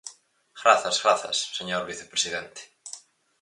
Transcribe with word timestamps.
Grazas, 0.61 0.97
grazas, 1.03 1.37
señor 1.57 1.83
vicepresidente. 1.91 2.61